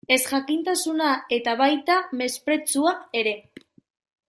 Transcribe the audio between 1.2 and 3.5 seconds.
eta baita mespretxua ere.